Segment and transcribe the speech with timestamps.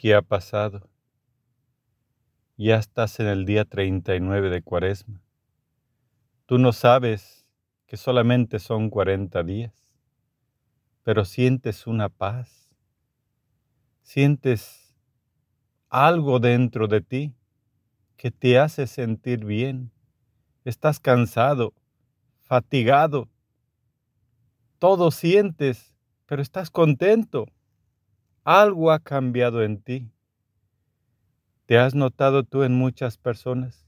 [0.00, 0.88] ¿Qué ha pasado?
[2.56, 5.20] Ya estás en el día 39 de Cuaresma.
[6.46, 7.46] Tú no sabes
[7.84, 9.74] que solamente son 40 días,
[11.02, 12.70] pero sientes una paz.
[14.00, 14.96] Sientes
[15.90, 17.34] algo dentro de ti
[18.16, 19.92] que te hace sentir bien.
[20.64, 21.74] Estás cansado,
[22.38, 23.28] fatigado.
[24.78, 25.92] Todo sientes,
[26.24, 27.48] pero estás contento
[28.58, 30.10] algo ha cambiado en ti.
[31.66, 33.86] ¿Te has notado tú en muchas personas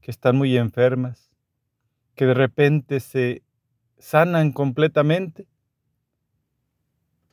[0.00, 1.30] que están muy enfermas,
[2.14, 3.42] que de repente se
[3.98, 5.46] sanan completamente,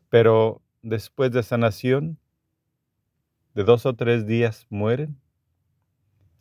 [0.09, 2.19] pero después de sanación,
[3.53, 5.17] de dos o tres días mueren?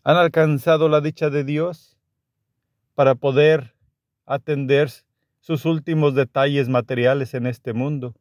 [0.02, 1.96] ¿Han alcanzado la dicha de Dios
[2.96, 3.76] para poder
[4.26, 4.90] atender
[5.38, 8.16] sus últimos detalles materiales en este mundo?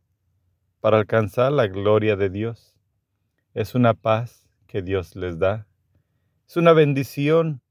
[0.87, 2.73] Para alcanzar la gloria de Dios.
[3.53, 5.67] Es una paz que Dios les da.
[6.47, 7.61] Es una bendición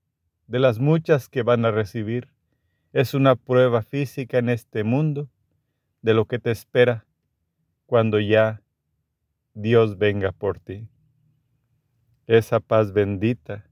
[0.49, 2.29] de las muchas que van a recibir.
[2.93, 5.31] Es una prueba física en este mundo
[6.03, 7.07] de lo que te espera
[7.87, 8.61] cuando ya
[9.55, 10.87] Dios venga por ti.
[12.27, 13.65] Esa paz bendita,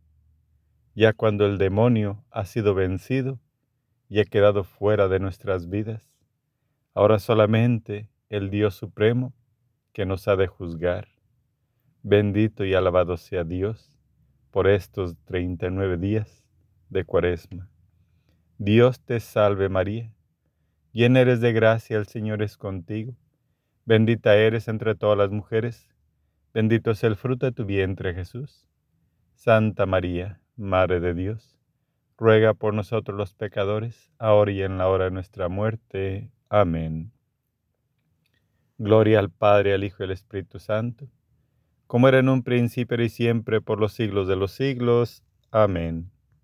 [0.95, 3.39] ya cuando el demonio ha sido vencido
[4.09, 6.11] y ha quedado fuera de nuestras vidas.
[6.95, 9.33] Ahora solamente el Dios Supremo,
[9.93, 11.09] que nos ha de juzgar.
[12.03, 13.99] Bendito y alabado sea Dios
[14.51, 16.45] por estos treinta y nueve días
[16.91, 17.69] de cuaresma.
[18.59, 20.13] Dios te salve María,
[20.93, 23.17] llena eres de gracia, el Señor es contigo.
[23.85, 25.89] Bendita eres entre todas las mujeres,
[26.53, 28.69] bendito es el fruto de tu vientre Jesús.
[29.35, 31.59] Santa María, Madre de Dios,
[32.17, 36.31] ruega por nosotros los pecadores, ahora y en la hora de nuestra muerte.
[36.49, 37.14] Amén.
[38.79, 41.09] Gloria al Padre, al Hijo y al Espíritu Santo,
[41.87, 45.23] como era en un principio y siempre por los siglos de los siglos.
[45.51, 46.11] Amén.